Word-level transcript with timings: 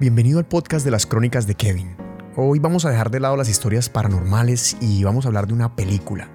Bienvenido 0.00 0.40
al 0.40 0.44
podcast 0.44 0.84
de 0.84 0.90
las 0.90 1.06
crónicas 1.06 1.46
de 1.46 1.54
Kevin. 1.54 1.94
Hoy 2.34 2.58
vamos 2.58 2.84
a 2.84 2.90
dejar 2.90 3.12
de 3.12 3.20
lado 3.20 3.36
las 3.36 3.48
historias 3.48 3.88
paranormales 3.88 4.76
y 4.80 5.04
vamos 5.04 5.24
a 5.24 5.28
hablar 5.28 5.46
de 5.46 5.54
una 5.54 5.76
película. 5.76 6.28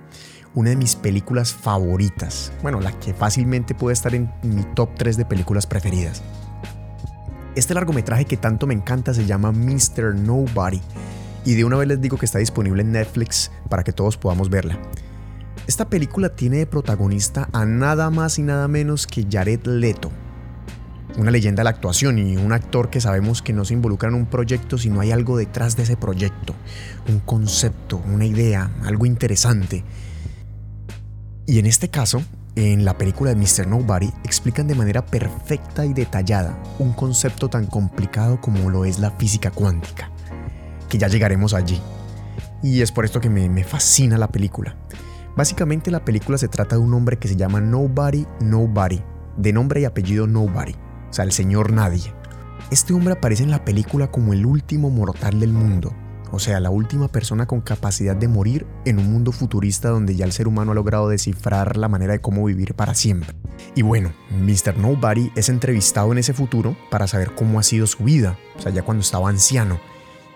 Una 0.55 0.69
de 0.69 0.77
mis 0.77 0.95
películas 0.95 1.53
favoritas. 1.53 2.53
Bueno, 2.61 2.79
la 2.79 2.97
que 2.97 3.13
fácilmente 3.13 3.75
puede 3.75 3.95
estar 3.95 4.15
en 4.15 4.31
mi 4.43 4.63
top 4.75 4.91
3 4.95 5.17
de 5.17 5.25
películas 5.25 5.67
preferidas. 5.67 6.23
Este 7.53 7.73
largometraje 7.73 8.23
que 8.23 8.37
tanto 8.37 8.65
me 8.65 8.73
encanta 8.73 9.13
se 9.13 9.25
llama 9.25 9.51
Mr. 9.51 10.15
Nobody. 10.15 10.79
Y 11.43 11.55
de 11.55 11.65
una 11.65 11.75
vez 11.75 11.89
les 11.89 11.99
digo 11.99 12.17
que 12.17 12.27
está 12.27 12.39
disponible 12.39 12.81
en 12.81 12.93
Netflix 12.93 13.51
para 13.67 13.83
que 13.83 13.91
todos 13.91 14.15
podamos 14.15 14.49
verla. 14.49 14.79
Esta 15.67 15.89
película 15.89 16.29
tiene 16.29 16.59
de 16.59 16.65
protagonista 16.65 17.49
a 17.51 17.65
nada 17.65 18.09
más 18.09 18.39
y 18.39 18.41
nada 18.41 18.69
menos 18.69 19.05
que 19.05 19.27
Jared 19.29 19.65
Leto, 19.65 20.11
una 21.17 21.31
leyenda 21.31 21.61
de 21.61 21.65
la 21.65 21.69
actuación 21.71 22.19
y 22.19 22.37
un 22.37 22.53
actor 22.53 22.89
que 22.89 23.01
sabemos 23.01 23.41
que 23.41 23.53
no 23.53 23.65
se 23.65 23.73
involucra 23.73 24.09
en 24.09 24.15
un 24.15 24.25
proyecto 24.25 24.77
si 24.77 24.89
no 24.89 25.01
hay 25.01 25.11
algo 25.11 25.37
detrás 25.37 25.75
de 25.75 25.83
ese 25.83 25.97
proyecto, 25.97 26.55
un 27.07 27.19
concepto, 27.19 28.01
una 28.11 28.25
idea, 28.25 28.71
algo 28.83 29.05
interesante. 29.05 29.83
Y 31.45 31.59
en 31.59 31.65
este 31.65 31.89
caso, 31.89 32.21
en 32.55 32.85
la 32.85 32.97
película 32.97 33.33
de 33.33 33.35
Mr. 33.35 33.67
Nobody 33.67 34.11
explican 34.23 34.67
de 34.67 34.75
manera 34.75 35.05
perfecta 35.05 35.85
y 35.85 35.93
detallada 35.93 36.61
un 36.77 36.93
concepto 36.93 37.49
tan 37.49 37.65
complicado 37.65 38.39
como 38.39 38.69
lo 38.69 38.85
es 38.85 38.99
la 38.99 39.11
física 39.11 39.51
cuántica, 39.51 40.11
que 40.89 40.97
ya 40.97 41.07
llegaremos 41.07 41.53
allí. 41.53 41.81
Y 42.61 42.81
es 42.81 42.91
por 42.91 43.05
esto 43.05 43.21
que 43.21 43.29
me, 43.29 43.49
me 43.49 43.63
fascina 43.63 44.17
la 44.17 44.27
película. 44.27 44.75
Básicamente 45.35 45.91
la 45.91 46.03
película 46.03 46.37
se 46.37 46.49
trata 46.49 46.75
de 46.75 46.81
un 46.81 46.93
hombre 46.93 47.17
que 47.17 47.27
se 47.27 47.35
llama 47.35 47.61
Nobody 47.61 48.25
Nobody, 48.41 49.01
de 49.37 49.53
nombre 49.53 49.81
y 49.81 49.85
apellido 49.85 50.27
Nobody 50.27 50.75
o 51.09 51.13
sea, 51.13 51.25
el 51.25 51.31
señor 51.31 51.71
nadie. 51.71 52.13
Este 52.71 52.93
hombre 52.93 53.13
aparece 53.13 53.43
en 53.43 53.51
la 53.51 53.65
película 53.65 54.11
como 54.11 54.33
el 54.33 54.45
último 54.45 54.89
mortal 54.89 55.39
del 55.39 55.53
mundo, 55.53 55.93
o 56.31 56.39
sea, 56.39 56.59
la 56.59 56.69
última 56.69 57.07
persona 57.07 57.47
con 57.47 57.61
capacidad 57.61 58.15
de 58.15 58.27
morir 58.27 58.67
en 58.85 58.99
un 58.99 59.11
mundo 59.11 59.31
futurista 59.31 59.89
donde 59.89 60.15
ya 60.15 60.25
el 60.25 60.31
ser 60.31 60.47
humano 60.47 60.71
ha 60.71 60.75
logrado 60.75 61.09
descifrar 61.09 61.77
la 61.77 61.87
manera 61.87 62.13
de 62.13 62.21
cómo 62.21 62.45
vivir 62.45 62.75
para 62.75 62.93
siempre. 62.93 63.33
Y 63.75 63.81
bueno, 63.81 64.13
Mr. 64.29 64.77
Nobody 64.77 65.31
es 65.35 65.49
entrevistado 65.49 66.11
en 66.11 66.19
ese 66.19 66.33
futuro 66.33 66.77
para 66.91 67.07
saber 67.07 67.33
cómo 67.33 67.59
ha 67.59 67.63
sido 67.63 67.87
su 67.87 68.03
vida, 68.03 68.37
o 68.57 68.61
sea, 68.61 68.71
ya 68.71 68.83
cuando 68.83 69.01
estaba 69.01 69.29
anciano. 69.29 69.79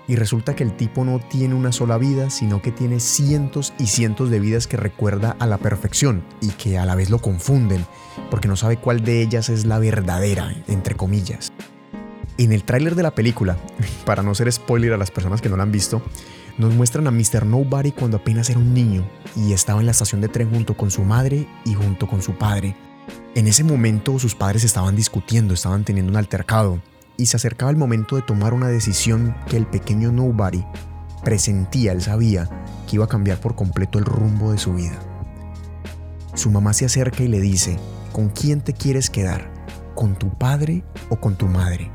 Y 0.08 0.16
resulta 0.16 0.56
que 0.56 0.64
el 0.64 0.76
tipo 0.76 1.06
no 1.06 1.20
tiene 1.20 1.56
una 1.56 1.72
sola 1.72 1.98
vida, 1.98 2.30
sino 2.30 2.62
que 2.62 2.72
tiene 2.72 3.00
cientos 3.00 3.74
y 3.80 3.88
cientos 3.88 4.30
de 4.30 4.40
vidas 4.40 4.68
que 4.68 4.76
recuerda 4.76 5.36
a 5.40 5.48
la 5.48 5.58
perfección 5.58 6.24
y 6.42 6.50
que 6.50 6.78
a 6.78 6.86
la 6.86 6.96
vez 6.96 7.10
lo 7.10 7.20
confunden, 7.20 7.86
porque 8.30 8.50
no 8.50 8.56
sabe 8.56 8.78
cuál 8.78 9.04
de 9.04 9.22
ellas 9.22 9.50
es 9.50 9.66
la 9.66 9.80
verdadera, 9.80 10.54
entre 10.68 10.96
comillas. 10.96 11.54
En 12.38 12.52
el 12.52 12.64
tráiler 12.64 12.96
de 12.96 13.04
la 13.04 13.16
película, 13.16 13.58
para 14.06 14.24
no 14.24 14.36
ser 14.36 14.52
spoiler 14.52 14.94
a 14.94 14.98
las 14.98 15.12
personas 15.12 15.42
que 15.42 15.50
no 15.50 15.56
la 15.56 15.64
han 15.64 15.72
visto, 15.72 16.02
nos 16.58 16.74
muestran 16.74 17.08
a 17.08 17.12
Mr. 17.12 17.46
Nobody 17.46 17.92
cuando 17.92 18.18
apenas 18.18 18.50
era 18.50 18.60
un 18.60 18.74
niño 18.74 19.08
y 19.36 19.54
estaba 19.54 19.80
en 19.80 19.86
la 19.86 19.92
estación 19.92 20.22
de 20.22 20.28
tren 20.28 20.52
junto 20.52 20.76
con 20.76 20.92
su 20.92 21.04
madre 21.04 21.48
y 21.66 21.74
junto 21.74 22.08
con 22.08 22.22
su 22.22 22.34
padre. 22.34 22.76
En 23.36 23.48
ese 23.48 23.64
momento 23.64 24.20
sus 24.20 24.36
padres 24.36 24.64
estaban 24.64 24.96
discutiendo, 24.96 25.54
estaban 25.54 25.84
teniendo 25.84 26.12
un 26.12 26.18
altercado 26.18 26.80
y 27.18 27.28
se 27.28 27.38
acercaba 27.38 27.72
el 27.72 27.78
momento 27.78 28.16
de 28.16 28.22
tomar 28.22 28.54
una 28.54 28.68
decisión 28.68 29.36
que 29.48 29.58
el 29.58 29.68
pequeño 29.68 30.12
Nobody 30.12 30.66
presentía, 31.24 31.92
él 31.92 32.02
sabía 32.02 32.50
que 32.88 32.98
iba 32.98 33.06
a 33.06 33.10
cambiar 33.10 33.40
por 33.40 33.56
completo 33.56 34.00
el 34.00 34.06
rumbo 34.06 34.52
de 34.52 34.58
su 34.58 34.74
vida. 34.74 35.00
Su 36.34 36.52
mamá 36.52 36.74
se 36.74 36.86
acerca 36.86 37.24
y 37.24 37.28
le 37.28 37.40
dice, 37.40 37.80
¿con 38.12 38.30
quién 38.30 38.62
te 38.62 38.74
quieres 38.74 39.10
quedar? 39.10 39.52
¿Con 39.96 40.16
tu 40.16 40.30
padre 40.30 40.84
o 41.10 41.18
con 41.18 41.36
tu 41.36 41.48
madre? 41.48 41.92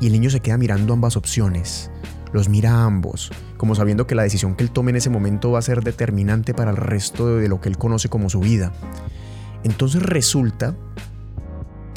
Y 0.00 0.06
el 0.06 0.12
niño 0.12 0.30
se 0.30 0.40
queda 0.40 0.56
mirando 0.56 0.92
ambas 0.92 1.16
opciones, 1.16 1.90
los 2.32 2.48
mira 2.48 2.72
a 2.72 2.84
ambos, 2.84 3.32
como 3.56 3.74
sabiendo 3.74 4.06
que 4.06 4.14
la 4.14 4.22
decisión 4.22 4.54
que 4.54 4.62
él 4.62 4.70
tome 4.70 4.90
en 4.90 4.96
ese 4.96 5.10
momento 5.10 5.50
va 5.50 5.58
a 5.58 5.62
ser 5.62 5.82
determinante 5.82 6.54
para 6.54 6.70
el 6.70 6.76
resto 6.76 7.36
de 7.36 7.48
lo 7.48 7.60
que 7.60 7.68
él 7.68 7.78
conoce 7.78 8.08
como 8.08 8.30
su 8.30 8.40
vida. 8.40 8.72
Entonces 9.64 10.02
resulta 10.02 10.76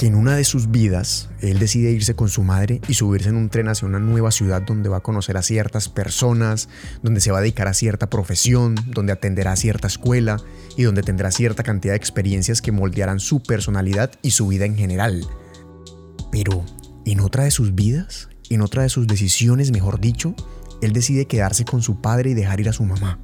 que 0.01 0.07
en 0.07 0.15
una 0.15 0.35
de 0.35 0.43
sus 0.43 0.71
vidas 0.71 1.29
él 1.41 1.59
decide 1.59 1.91
irse 1.91 2.15
con 2.15 2.27
su 2.27 2.41
madre 2.41 2.81
y 2.87 2.95
subirse 2.95 3.29
en 3.29 3.35
un 3.35 3.49
tren 3.49 3.67
hacia 3.67 3.87
una 3.87 3.99
nueva 3.99 4.31
ciudad 4.31 4.63
donde 4.63 4.89
va 4.89 4.97
a 4.97 5.03
conocer 5.03 5.37
a 5.37 5.43
ciertas 5.43 5.89
personas, 5.89 6.69
donde 7.03 7.21
se 7.21 7.31
va 7.31 7.37
a 7.37 7.41
dedicar 7.41 7.67
a 7.67 7.75
cierta 7.75 8.09
profesión, 8.09 8.73
donde 8.87 9.13
atenderá 9.13 9.51
a 9.51 9.55
cierta 9.55 9.85
escuela 9.85 10.41
y 10.75 10.81
donde 10.81 11.03
tendrá 11.03 11.29
cierta 11.29 11.61
cantidad 11.61 11.93
de 11.93 11.97
experiencias 11.97 12.63
que 12.63 12.71
moldearán 12.71 13.19
su 13.19 13.43
personalidad 13.43 14.09
y 14.23 14.31
su 14.31 14.47
vida 14.47 14.65
en 14.65 14.75
general. 14.75 15.23
Pero 16.31 16.65
en 17.05 17.19
otra 17.19 17.43
de 17.43 17.51
sus 17.51 17.75
vidas, 17.75 18.27
en 18.49 18.61
otra 18.61 18.81
de 18.81 18.89
sus 18.89 19.05
decisiones, 19.05 19.71
mejor 19.71 20.01
dicho, 20.01 20.33
él 20.81 20.93
decide 20.93 21.27
quedarse 21.27 21.63
con 21.63 21.83
su 21.83 22.01
padre 22.01 22.31
y 22.31 22.33
dejar 22.33 22.59
ir 22.59 22.69
a 22.69 22.73
su 22.73 22.85
mamá. 22.85 23.19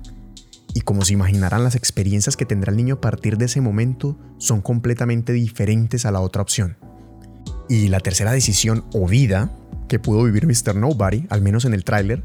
Y 0.78 0.82
como 0.82 1.04
se 1.04 1.14
imaginarán, 1.14 1.64
las 1.64 1.74
experiencias 1.74 2.38
que 2.38 2.46
tendrá 2.46 2.70
el 2.70 2.78
niño 2.78 2.94
a 2.94 3.02
partir 3.02 3.40
de 3.40 3.46
ese 3.46 3.62
momento 3.62 4.16
son 4.38 4.62
completamente 4.62 5.34
diferentes 5.34 6.06
a 6.06 6.12
la 6.12 6.20
otra 6.20 6.44
opción. 6.44 6.78
Y 7.68 7.88
la 7.88 8.00
tercera 8.00 8.32
decisión 8.32 8.86
o 8.94 9.08
vida 9.08 9.52
que 9.90 9.98
pudo 9.98 10.24
vivir 10.24 10.46
Mr. 10.46 10.76
Nobody, 10.76 11.26
al 11.32 11.42
menos 11.42 11.66
en 11.66 11.74
el 11.74 11.84
tráiler, 11.84 12.24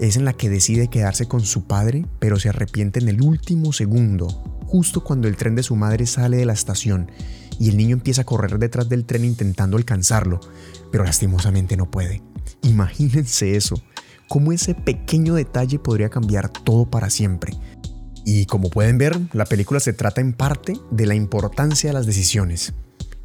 es 0.00 0.16
en 0.16 0.24
la 0.24 0.32
que 0.32 0.48
decide 0.48 0.88
quedarse 0.88 1.28
con 1.28 1.42
su 1.42 1.66
padre, 1.66 2.06
pero 2.18 2.38
se 2.38 2.48
arrepiente 2.48 2.98
en 2.98 3.08
el 3.10 3.20
último 3.20 3.74
segundo, 3.74 4.28
justo 4.64 5.04
cuando 5.04 5.28
el 5.28 5.36
tren 5.36 5.54
de 5.54 5.62
su 5.62 5.76
madre 5.76 6.06
sale 6.06 6.38
de 6.38 6.46
la 6.46 6.54
estación 6.54 7.10
y 7.60 7.68
el 7.68 7.76
niño 7.76 7.94
empieza 7.94 8.22
a 8.22 8.24
correr 8.24 8.58
detrás 8.58 8.88
del 8.88 9.04
tren 9.04 9.26
intentando 9.26 9.76
alcanzarlo, 9.76 10.40
pero 10.90 11.04
lastimosamente 11.04 11.76
no 11.76 11.90
puede. 11.90 12.22
Imagínense 12.62 13.54
eso, 13.54 13.82
cómo 14.32 14.50
ese 14.50 14.74
pequeño 14.74 15.34
detalle 15.34 15.78
podría 15.78 16.08
cambiar 16.08 16.48
todo 16.48 16.88
para 16.88 17.10
siempre. 17.10 17.52
Y 18.24 18.46
como 18.46 18.70
pueden 18.70 18.98
ver, 18.98 19.18
la 19.32 19.44
película 19.44 19.80
se 19.80 19.92
trata 19.92 20.20
en 20.20 20.32
parte 20.32 20.74
de 20.90 21.06
la 21.06 21.14
importancia 21.14 21.90
de 21.90 21.94
las 21.94 22.06
decisiones, 22.06 22.72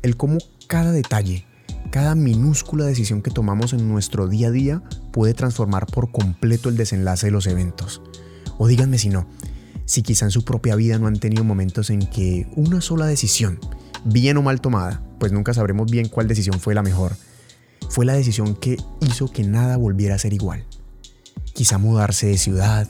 el 0.02 0.18
cómo 0.18 0.38
cada 0.68 0.92
detalle, 0.92 1.46
cada 1.92 2.16
minúscula 2.16 2.86
decisión 2.86 3.22
que 3.22 3.32
tomamos 3.32 3.74
en 3.74 3.88
nuestro 3.88 4.28
día 4.28 4.48
a 4.48 4.52
día 4.52 4.84
puede 5.12 5.34
transformar 5.34 5.86
por 5.86 6.12
completo 6.12 6.70
el 6.70 6.78
desenlace 6.78 7.28
de 7.28 7.32
los 7.32 7.48
eventos. 7.48 8.02
O 8.58 8.68
díganme 8.68 8.98
si 8.98 9.10
no, 9.10 9.28
si 9.86 10.02
quizá 10.02 10.26
en 10.26 10.32
su 10.32 10.44
propia 10.44 10.76
vida 10.76 10.98
no 10.98 11.08
han 11.08 11.20
tenido 11.20 11.44
momentos 11.44 11.90
en 11.90 12.00
que 12.00 12.48
una 12.56 12.82
sola 12.82 13.06
decisión, 13.06 13.60
bien 14.04 14.38
o 14.38 14.42
mal 14.42 14.62
tomada, 14.62 15.02
pues 15.20 15.32
nunca 15.32 15.54
sabremos 15.54 15.90
bien 15.90 16.10
cuál 16.10 16.28
decisión 16.28 16.60
fue 16.60 16.76
la 16.76 16.84
mejor, 16.84 17.16
fue 17.90 18.06
la 18.06 18.14
decisión 18.14 18.56
que 18.56 18.78
hizo 19.02 19.32
que 19.32 19.44
nada 19.44 19.78
volviera 19.78 20.16
a 20.16 20.20
ser 20.20 20.34
igual. 20.34 20.66
Quizá 21.54 21.78
mudarse 21.78 22.28
de 22.28 22.38
ciudad, 22.38 22.88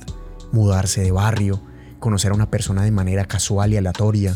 mudarse 0.51 1.01
de 1.01 1.11
barrio, 1.11 1.61
conocer 1.99 2.31
a 2.31 2.35
una 2.35 2.49
persona 2.49 2.83
de 2.83 2.91
manera 2.91 3.25
casual 3.25 3.73
y 3.73 3.77
aleatoria, 3.77 4.35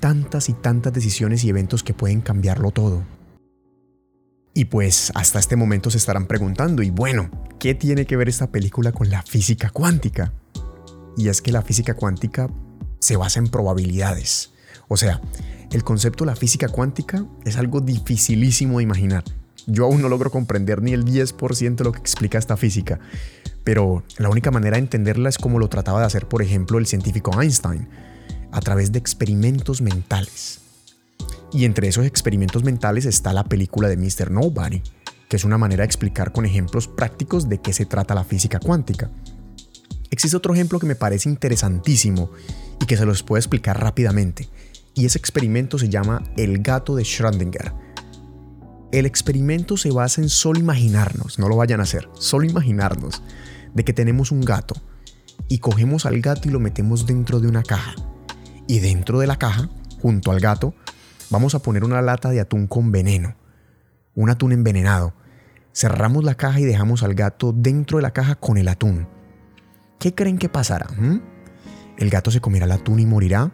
tantas 0.00 0.48
y 0.48 0.52
tantas 0.52 0.92
decisiones 0.92 1.44
y 1.44 1.48
eventos 1.48 1.82
que 1.82 1.94
pueden 1.94 2.20
cambiarlo 2.20 2.70
todo. 2.70 3.04
Y 4.54 4.66
pues 4.66 5.12
hasta 5.14 5.38
este 5.38 5.56
momento 5.56 5.90
se 5.90 5.98
estarán 5.98 6.26
preguntando, 6.26 6.82
y 6.82 6.90
bueno, 6.90 7.30
¿qué 7.58 7.74
tiene 7.74 8.06
que 8.06 8.16
ver 8.16 8.28
esta 8.28 8.50
película 8.50 8.92
con 8.92 9.10
la 9.10 9.22
física 9.22 9.70
cuántica? 9.70 10.32
Y 11.16 11.28
es 11.28 11.42
que 11.42 11.52
la 11.52 11.62
física 11.62 11.94
cuántica 11.94 12.48
se 12.98 13.16
basa 13.16 13.38
en 13.38 13.48
probabilidades. 13.48 14.52
O 14.88 14.96
sea, 14.96 15.20
el 15.72 15.84
concepto 15.84 16.24
de 16.24 16.30
la 16.30 16.36
física 16.36 16.68
cuántica 16.68 17.26
es 17.44 17.56
algo 17.56 17.80
dificilísimo 17.80 18.78
de 18.78 18.84
imaginar. 18.84 19.24
Yo 19.66 19.84
aún 19.84 20.00
no 20.00 20.08
logro 20.08 20.30
comprender 20.30 20.80
ni 20.80 20.92
el 20.92 21.04
10% 21.04 21.76
de 21.76 21.84
lo 21.84 21.92
que 21.92 21.98
explica 21.98 22.38
esta 22.38 22.56
física, 22.56 23.00
pero 23.66 24.04
la 24.18 24.28
única 24.28 24.52
manera 24.52 24.76
de 24.76 24.82
entenderla 24.82 25.28
es 25.28 25.38
como 25.38 25.58
lo 25.58 25.68
trataba 25.68 25.98
de 25.98 26.06
hacer, 26.06 26.28
por 26.28 26.40
ejemplo, 26.40 26.78
el 26.78 26.86
científico 26.86 27.42
Einstein, 27.42 27.88
a 28.52 28.60
través 28.60 28.92
de 28.92 29.00
experimentos 29.00 29.82
mentales. 29.82 30.60
Y 31.52 31.64
entre 31.64 31.88
esos 31.88 32.06
experimentos 32.06 32.62
mentales 32.62 33.06
está 33.06 33.32
la 33.32 33.42
película 33.42 33.88
de 33.88 33.96
Mr. 33.96 34.30
Nobody, 34.30 34.82
que 35.28 35.34
es 35.34 35.42
una 35.42 35.58
manera 35.58 35.82
de 35.82 35.86
explicar 35.86 36.30
con 36.30 36.46
ejemplos 36.46 36.86
prácticos 36.86 37.48
de 37.48 37.58
qué 37.58 37.72
se 37.72 37.86
trata 37.86 38.14
la 38.14 38.22
física 38.22 38.60
cuántica. 38.60 39.10
Existe 40.12 40.36
otro 40.36 40.54
ejemplo 40.54 40.78
que 40.78 40.86
me 40.86 40.94
parece 40.94 41.28
interesantísimo 41.28 42.30
y 42.80 42.86
que 42.86 42.96
se 42.96 43.04
los 43.04 43.24
puedo 43.24 43.38
explicar 43.38 43.80
rápidamente, 43.80 44.48
y 44.94 45.06
ese 45.06 45.18
experimento 45.18 45.76
se 45.76 45.88
llama 45.88 46.22
el 46.36 46.62
gato 46.62 46.94
de 46.94 47.02
Schrödinger. 47.02 47.72
El 48.92 49.04
experimento 49.04 49.76
se 49.76 49.90
basa 49.90 50.20
en 50.20 50.28
solo 50.28 50.60
imaginarnos, 50.60 51.38
no 51.38 51.48
lo 51.48 51.56
vayan 51.56 51.80
a 51.80 51.82
hacer, 51.82 52.08
solo 52.14 52.46
imaginarnos 52.46 53.22
de 53.74 53.84
que 53.84 53.92
tenemos 53.92 54.30
un 54.30 54.40
gato 54.42 54.76
y 55.48 55.58
cogemos 55.58 56.06
al 56.06 56.20
gato 56.20 56.48
y 56.48 56.52
lo 56.52 56.60
metemos 56.60 57.04
dentro 57.04 57.40
de 57.40 57.48
una 57.48 57.62
caja. 57.62 57.94
Y 58.68 58.78
dentro 58.78 59.18
de 59.18 59.26
la 59.26 59.36
caja, 59.36 59.68
junto 60.00 60.30
al 60.30 60.40
gato, 60.40 60.74
vamos 61.30 61.54
a 61.54 61.60
poner 61.60 61.84
una 61.84 62.00
lata 62.00 62.30
de 62.30 62.40
atún 62.40 62.66
con 62.68 62.92
veneno, 62.92 63.36
un 64.14 64.30
atún 64.30 64.52
envenenado. 64.52 65.14
Cerramos 65.72 66.24
la 66.24 66.36
caja 66.36 66.60
y 66.60 66.64
dejamos 66.64 67.02
al 67.02 67.14
gato 67.14 67.52
dentro 67.52 67.98
de 67.98 68.02
la 68.02 68.12
caja 68.12 68.36
con 68.36 68.56
el 68.56 68.68
atún. 68.68 69.08
¿Qué 69.98 70.14
creen 70.14 70.38
que 70.38 70.48
pasará? 70.48 70.86
¿Mm? 70.96 71.20
¿El 71.98 72.10
gato 72.10 72.30
se 72.30 72.40
comerá 72.40 72.66
el 72.66 72.72
atún 72.72 73.00
y 73.00 73.06
morirá? 73.06 73.50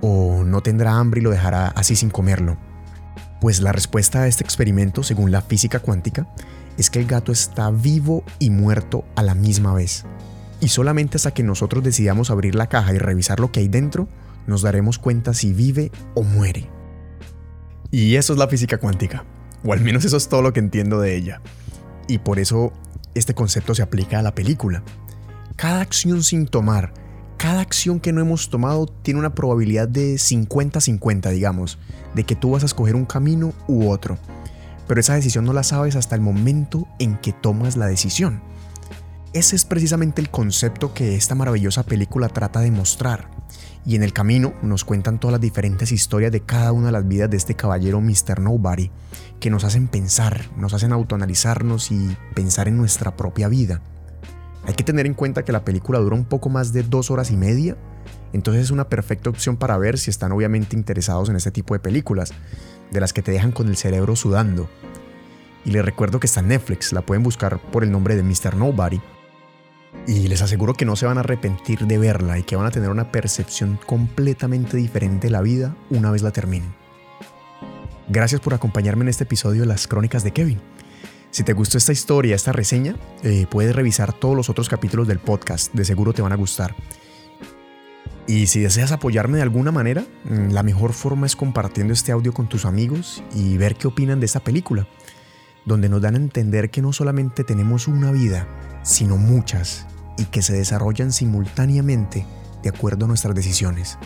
¿O 0.00 0.42
no 0.44 0.62
tendrá 0.62 0.98
hambre 0.98 1.20
y 1.20 1.24
lo 1.24 1.30
dejará 1.30 1.68
así 1.68 1.96
sin 1.96 2.10
comerlo? 2.10 2.58
Pues 3.46 3.60
la 3.60 3.70
respuesta 3.70 4.22
a 4.22 4.26
este 4.26 4.42
experimento, 4.42 5.04
según 5.04 5.30
la 5.30 5.40
física 5.40 5.78
cuántica, 5.78 6.26
es 6.78 6.90
que 6.90 6.98
el 6.98 7.06
gato 7.06 7.30
está 7.30 7.70
vivo 7.70 8.24
y 8.40 8.50
muerto 8.50 9.04
a 9.14 9.22
la 9.22 9.36
misma 9.36 9.72
vez. 9.72 10.04
Y 10.60 10.66
solamente 10.66 11.16
hasta 11.16 11.30
que 11.30 11.44
nosotros 11.44 11.84
decidamos 11.84 12.32
abrir 12.32 12.56
la 12.56 12.66
caja 12.66 12.92
y 12.92 12.98
revisar 12.98 13.38
lo 13.38 13.52
que 13.52 13.60
hay 13.60 13.68
dentro, 13.68 14.08
nos 14.48 14.62
daremos 14.62 14.98
cuenta 14.98 15.32
si 15.32 15.52
vive 15.52 15.92
o 16.16 16.24
muere. 16.24 16.68
Y 17.92 18.16
eso 18.16 18.32
es 18.32 18.38
la 18.40 18.48
física 18.48 18.78
cuántica, 18.78 19.24
o 19.64 19.72
al 19.72 19.80
menos 19.80 20.04
eso 20.04 20.16
es 20.16 20.28
todo 20.28 20.42
lo 20.42 20.52
que 20.52 20.58
entiendo 20.58 20.98
de 20.98 21.14
ella. 21.14 21.40
Y 22.08 22.18
por 22.18 22.40
eso 22.40 22.72
este 23.14 23.34
concepto 23.34 23.76
se 23.76 23.82
aplica 23.82 24.18
a 24.18 24.22
la 24.22 24.34
película. 24.34 24.82
Cada 25.54 25.82
acción 25.82 26.24
sin 26.24 26.48
tomar, 26.48 26.92
cada 27.56 27.62
acción 27.62 28.00
que 28.00 28.12
no 28.12 28.20
hemos 28.20 28.50
tomado 28.50 28.84
tiene 28.84 29.18
una 29.18 29.34
probabilidad 29.34 29.88
de 29.88 30.16
50-50, 30.16 31.30
digamos, 31.30 31.78
de 32.14 32.24
que 32.24 32.36
tú 32.36 32.50
vas 32.50 32.64
a 32.64 32.66
escoger 32.66 32.94
un 32.94 33.06
camino 33.06 33.54
u 33.66 33.88
otro. 33.88 34.18
Pero 34.86 35.00
esa 35.00 35.14
decisión 35.14 35.46
no 35.46 35.54
la 35.54 35.62
sabes 35.62 35.96
hasta 35.96 36.14
el 36.14 36.20
momento 36.20 36.86
en 36.98 37.16
que 37.16 37.32
tomas 37.32 37.78
la 37.78 37.86
decisión. 37.86 38.42
Ese 39.32 39.56
es 39.56 39.64
precisamente 39.64 40.20
el 40.20 40.28
concepto 40.28 40.92
que 40.92 41.16
esta 41.16 41.34
maravillosa 41.34 41.82
película 41.84 42.28
trata 42.28 42.60
de 42.60 42.70
mostrar. 42.70 43.30
Y 43.86 43.96
en 43.96 44.02
el 44.02 44.12
camino 44.12 44.52
nos 44.60 44.84
cuentan 44.84 45.18
todas 45.18 45.32
las 45.32 45.40
diferentes 45.40 45.92
historias 45.92 46.32
de 46.32 46.42
cada 46.42 46.72
una 46.72 46.88
de 46.88 46.92
las 46.92 47.08
vidas 47.08 47.30
de 47.30 47.38
este 47.38 47.54
caballero 47.54 48.02
Mr. 48.02 48.38
Nobody, 48.38 48.90
que 49.40 49.48
nos 49.48 49.64
hacen 49.64 49.88
pensar, 49.88 50.44
nos 50.58 50.74
hacen 50.74 50.92
autoanalizarnos 50.92 51.90
y 51.90 52.18
pensar 52.34 52.68
en 52.68 52.76
nuestra 52.76 53.16
propia 53.16 53.48
vida. 53.48 53.80
Hay 54.66 54.74
que 54.74 54.82
tener 54.82 55.06
en 55.06 55.14
cuenta 55.14 55.44
que 55.44 55.52
la 55.52 55.64
película 55.64 56.00
dura 56.00 56.16
un 56.16 56.24
poco 56.24 56.48
más 56.48 56.72
de 56.72 56.82
dos 56.82 57.10
horas 57.12 57.30
y 57.30 57.36
media, 57.36 57.76
entonces 58.32 58.64
es 58.64 58.70
una 58.72 58.88
perfecta 58.88 59.30
opción 59.30 59.56
para 59.56 59.78
ver 59.78 59.96
si 59.96 60.10
están 60.10 60.32
obviamente 60.32 60.76
interesados 60.76 61.28
en 61.28 61.36
este 61.36 61.52
tipo 61.52 61.74
de 61.74 61.80
películas, 61.80 62.32
de 62.90 63.00
las 63.00 63.12
que 63.12 63.22
te 63.22 63.30
dejan 63.30 63.52
con 63.52 63.68
el 63.68 63.76
cerebro 63.76 64.16
sudando. 64.16 64.68
Y 65.64 65.70
les 65.70 65.84
recuerdo 65.84 66.18
que 66.20 66.26
está 66.26 66.40
en 66.40 66.48
Netflix, 66.48 66.92
la 66.92 67.02
pueden 67.02 67.22
buscar 67.22 67.60
por 67.60 67.84
el 67.84 67.92
nombre 67.92 68.16
de 68.16 68.24
Mr. 68.24 68.56
Nobody. 68.56 69.00
Y 70.06 70.28
les 70.28 70.42
aseguro 70.42 70.74
que 70.74 70.84
no 70.84 70.96
se 70.96 71.06
van 71.06 71.16
a 71.16 71.20
arrepentir 71.20 71.86
de 71.86 71.98
verla 71.98 72.38
y 72.38 72.42
que 72.42 72.56
van 72.56 72.66
a 72.66 72.70
tener 72.70 72.90
una 72.90 73.10
percepción 73.10 73.78
completamente 73.86 74.76
diferente 74.76 75.28
de 75.28 75.32
la 75.32 75.42
vida 75.42 75.76
una 75.90 76.10
vez 76.10 76.22
la 76.22 76.32
terminen. 76.32 76.74
Gracias 78.08 78.40
por 78.40 78.54
acompañarme 78.54 79.02
en 79.02 79.08
este 79.08 79.24
episodio 79.24 79.62
de 79.62 79.66
las 79.66 79.88
Crónicas 79.88 80.22
de 80.22 80.32
Kevin. 80.32 80.60
Si 81.36 81.44
te 81.44 81.52
gustó 81.52 81.76
esta 81.76 81.92
historia, 81.92 82.34
esta 82.34 82.50
reseña, 82.50 82.96
eh, 83.22 83.46
puedes 83.50 83.76
revisar 83.76 84.14
todos 84.14 84.34
los 84.34 84.48
otros 84.48 84.70
capítulos 84.70 85.06
del 85.06 85.18
podcast, 85.18 85.70
de 85.74 85.84
seguro 85.84 86.14
te 86.14 86.22
van 86.22 86.32
a 86.32 86.36
gustar. 86.36 86.74
Y 88.26 88.46
si 88.46 88.60
deseas 88.60 88.90
apoyarme 88.90 89.36
de 89.36 89.42
alguna 89.42 89.70
manera, 89.70 90.06
mm, 90.24 90.52
la 90.52 90.62
mejor 90.62 90.94
forma 90.94 91.26
es 91.26 91.36
compartiendo 91.36 91.92
este 91.92 92.10
audio 92.10 92.32
con 92.32 92.48
tus 92.48 92.64
amigos 92.64 93.22
y 93.34 93.58
ver 93.58 93.74
qué 93.74 93.86
opinan 93.86 94.18
de 94.18 94.24
esta 94.24 94.40
película, 94.40 94.88
donde 95.66 95.90
nos 95.90 96.00
dan 96.00 96.14
a 96.14 96.20
entender 96.20 96.70
que 96.70 96.80
no 96.80 96.94
solamente 96.94 97.44
tenemos 97.44 97.86
una 97.86 98.12
vida, 98.12 98.48
sino 98.82 99.18
muchas, 99.18 99.86
y 100.16 100.24
que 100.24 100.40
se 100.40 100.54
desarrollan 100.54 101.12
simultáneamente 101.12 102.24
de 102.62 102.68
acuerdo 102.70 103.04
a 103.04 103.08
nuestras 103.08 103.34
decisiones. 103.34 103.98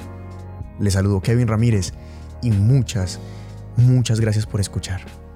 Les 0.81 0.95
saludo 0.95 1.21
Kevin 1.21 1.47
Ramírez 1.47 1.93
y 2.43 2.51
muchas, 2.51 3.21
muchas 3.77 4.19
gracias 4.19 4.47
por 4.47 4.61
escuchar. 4.61 5.30